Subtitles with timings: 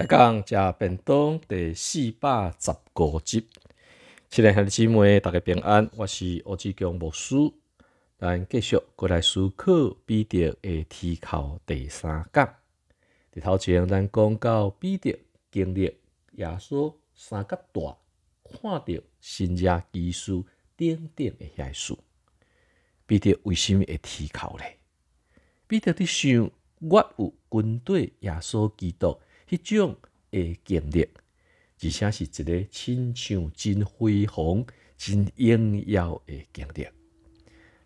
[0.00, 3.46] 开讲食便当第四百十五集，
[4.30, 7.34] 亲爱兄弟姊妹，大家平安，我是欧志强牧师。
[8.18, 12.48] 咱继续过来思考彼得的提考第三讲。
[13.34, 15.20] 伫头前咱讲到彼得
[15.52, 15.82] 经历
[16.32, 17.98] 耶稣三角大，
[18.42, 20.46] 看到新约基书
[20.78, 21.94] 等等的遐事，
[23.04, 24.64] 彼得为什么会提考呢？
[25.66, 29.20] 彼得伫想，我有军队耶稣基督。
[29.50, 29.96] 迄种
[30.30, 31.02] 诶经历，
[31.82, 34.64] 而且是一个亲像真辉煌、
[34.96, 36.86] 真荣耀诶经历。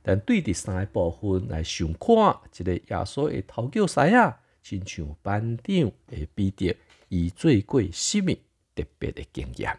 [0.02, 6.76] 但对第三个部分来想看，一个耶稣诶头教师啊，亲像班长诶彼得，
[7.08, 8.26] 伊做过什物
[8.74, 9.78] 特别诶经验？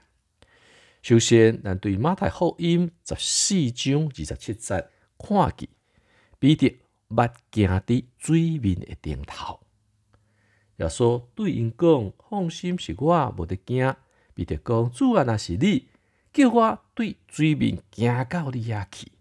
[1.03, 4.89] 首先，咱对马太福音十四章二十七节
[5.19, 5.69] 看起，
[6.39, 9.59] 彼得捌行伫水面诶顶头。
[10.77, 13.95] 耶稣对因讲：“放心，是我无得惊。”
[14.35, 15.87] 彼得讲：“主啊，若是你，
[16.33, 19.11] 叫我对水面行到你遐去。”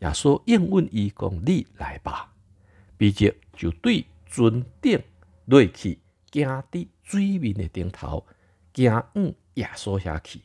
[0.00, 2.34] 耶稣应允伊讲：“你来吧。”
[2.96, 5.02] 彼得就对船顶
[5.46, 5.98] 落去，
[6.30, 8.24] 行伫水面的顶头，
[8.72, 10.42] 行往耶稣遐去。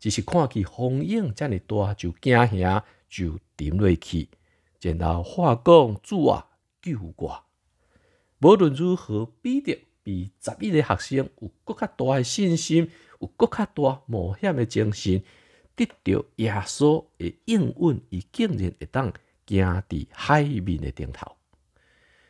[0.00, 4.28] 只是看见风影遮尔大，就惊遐，就沉落去，
[4.80, 6.48] 然后话讲：“主啊，
[6.82, 7.44] 救我！”
[8.38, 15.22] 无论如何，比得比十一个学生有更较大的信心，有更较大冒险的精神，
[15.74, 19.12] 得到耶稣的应允，伊竟然会当
[19.46, 21.36] 行伫海面的顶头。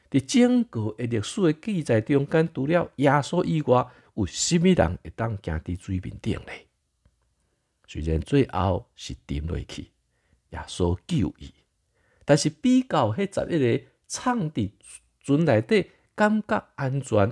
[0.08, 6.52] 伫整个的历史的记载中间，除了耶稣以外，有甚物人会当行伫水面顶呢？
[7.88, 9.90] 虽然最后是沉落去，
[10.50, 11.52] 耶稣救伊，
[12.24, 14.70] 但是比较迄十一个藏伫
[15.24, 15.90] 船内底。
[16.16, 17.30] 感觉安全，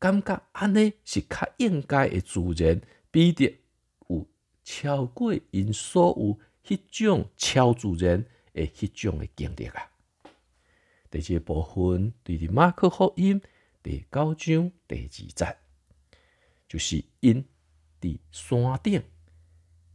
[0.00, 2.80] 感觉安尼是较应该的自然，
[3.12, 3.60] 彼得
[4.08, 4.26] 有
[4.64, 9.88] 超过因所有迄种超自然的迄种的经历啊。
[11.08, 13.40] 第二部分对伫马克福音
[13.84, 15.56] 第九章第二节，
[16.68, 17.46] 就是因
[18.00, 19.00] 伫山顶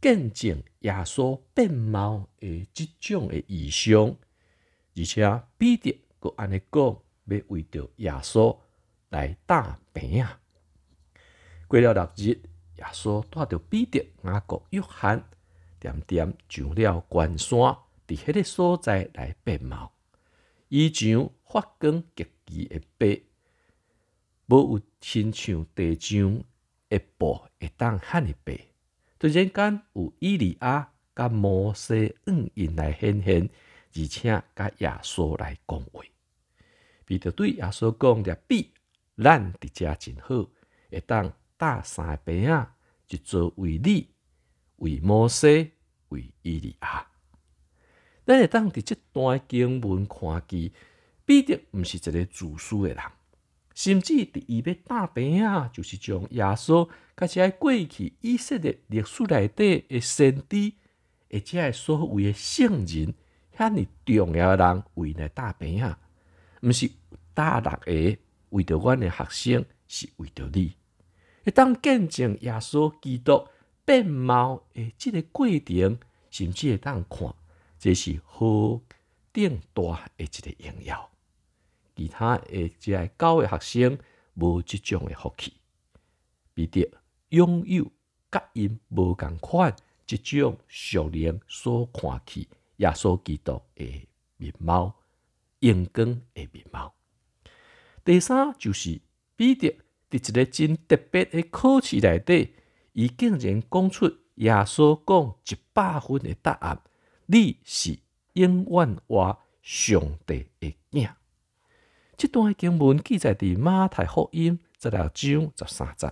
[0.00, 4.16] 见证耶稣变貌的即种的异象，
[4.96, 6.98] 而且彼得佮安尼讲。
[7.30, 8.56] 要为着耶稣
[9.10, 10.40] 来打平啊！
[11.68, 12.28] 过了六日，
[12.76, 15.24] 耶稣带着彼得、雅各、约翰，
[15.78, 17.58] 点点上了关山，
[18.06, 19.92] 伫迄个所在来变貌，
[20.68, 23.22] 伊上发光极其的白，
[24.46, 26.42] 无有亲像地上
[26.88, 28.58] 一布会当遐尼白。
[29.18, 33.48] 突然间，有伊利亚甲摩西恩因来显现，
[33.94, 36.02] 而且甲耶稣来讲话。
[37.10, 38.70] 彼得对耶稣讲：“着比
[39.16, 40.48] 咱伫遮真好，
[40.88, 42.68] 会当搭三个饼仔，
[43.08, 44.06] 一做为你，
[44.76, 45.72] 为摩西，
[46.10, 47.08] 为伊利亚。
[48.24, 50.70] 咱会当伫即段经文看见，
[51.24, 53.02] 彼得毋是一个自私的人，
[53.74, 60.72] 甚至伫伊要搭饼仔，就是将耶稣甲即过去以色列历史内底的先知，
[61.28, 63.12] 而且所谓的圣人，
[63.56, 65.96] 遐尼重要的人为来打饼仔，
[66.60, 66.90] 毋是。
[67.32, 68.18] 大六个
[68.50, 70.74] 为着阮的学生，是为着你。
[71.44, 73.46] 一当见证耶稣基督
[73.84, 77.34] 变貌的即个过程，甚至会当看，
[77.78, 78.80] 这是好
[79.32, 81.10] 顶大的一个荣耀。
[81.96, 83.98] 其他的即个教的学生
[84.34, 85.54] 无即种的福气，
[86.52, 86.90] 彼得
[87.30, 87.90] 拥有
[88.30, 94.94] 甲因无共款即种熟练所看起耶稣基督的面貌，
[95.60, 96.94] 阳光的面貌。
[98.04, 99.00] 第三就是
[99.36, 99.78] 彼得
[100.10, 102.54] 伫一个真特别的考试内底，
[102.92, 104.06] 伊竟然讲出
[104.36, 106.80] 耶稣讲一百分的答案：
[107.26, 107.98] 你是
[108.32, 111.10] 永远话上帝的囝。
[112.16, 116.06] 这段经文记载伫马太福音十六章十三节。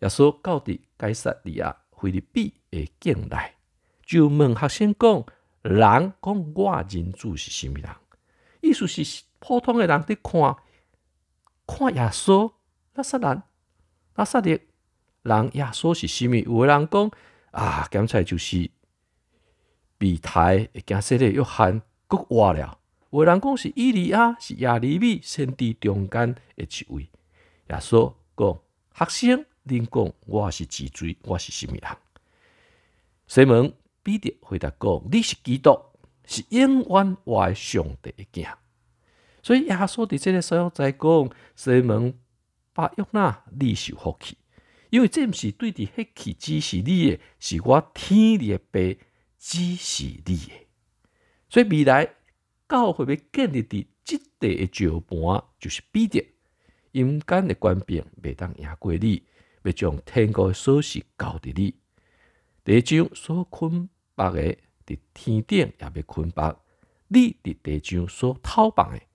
[0.00, 3.54] 耶稣到伫该撒利亚菲律比的境内，
[4.04, 5.24] 就问学生讲：
[5.62, 7.88] 人讲我人主是甚物人？
[8.66, 10.56] 意思是普通的人伫看。
[11.66, 12.52] 看耶稣，
[12.94, 13.42] 那撒人，
[14.14, 14.60] 那撒的
[15.22, 16.34] 人耶稣是甚物？
[16.34, 17.10] 有诶人讲
[17.50, 18.70] 啊，刚才就是
[19.98, 22.78] 比台惊说的约翰国活了。
[23.10, 27.02] 有诶人讲是伊利亚，是亚利米先知中间的一位。
[27.70, 28.60] 耶稣讲，
[28.94, 31.96] 学生，恁讲我是自罪，我是甚物人？
[33.26, 33.72] 西门
[34.04, 35.76] 彼得回答讲，你是基督，
[36.26, 38.52] 是永远活上帝的囝。
[39.42, 42.18] 所以耶稣伫这个所在讲，西门
[42.74, 44.36] 巴约纳，你受福气，
[44.90, 48.80] 因为这毋是对伫迄气只是你诶，是我天的爸
[49.38, 50.66] 只是你诶。
[51.48, 52.14] 所以未来
[52.68, 56.26] 教会要建立伫即地诶石盘，就是彼得。
[56.92, 59.22] 阴间的官兵未当赢过你，
[59.62, 61.74] 要将天国的锁匙交伫你。
[62.64, 66.56] 地上所捆绑诶，伫天顶也要捆绑；
[67.08, 69.06] 你伫地上所偷绑诶，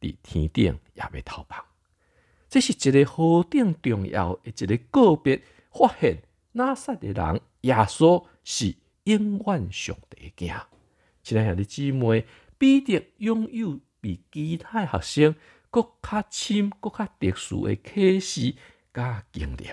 [0.00, 1.64] 伫天顶也要偷绑。
[2.48, 5.42] 这是一个何等重要的一个个别
[5.72, 6.22] 发现，
[6.52, 10.62] 哪撒的人耶稣是永远上帝诶囝。
[11.22, 12.26] 亲爱的姊妹，
[12.58, 15.34] 彼得拥有比其他学生
[15.70, 18.54] 搁较深、搁较特殊的启示
[18.92, 19.70] 甲经历。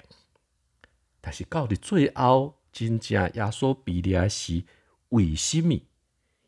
[1.19, 4.63] 但是到伫最后，真正耶稣比列是
[5.11, 5.79] 为什么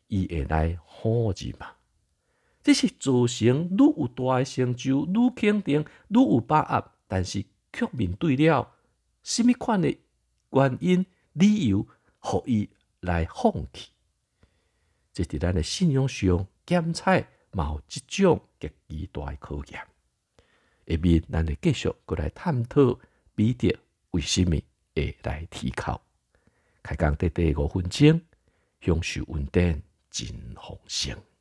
[0.08, 1.72] 伊会来好日嘛？
[2.62, 8.72] 这是造成愈有大诶成就，愈肯定，愈有把握，但是却面对了
[9.22, 10.00] 什么款诶
[10.50, 11.86] 原因、理由，
[12.20, 12.70] 互伊
[13.00, 13.90] 来放弃。
[15.12, 19.86] 这伫咱诶信仰上检测，嘛有即种极其大诶考验。
[20.86, 22.98] 下面咱会继续过来探讨
[23.34, 23.76] 彼得
[24.12, 24.56] 为什么
[24.94, 26.00] 会来提考。
[26.82, 28.20] 开讲第第五分钟，
[28.84, 31.33] 享受稳定真丰盛。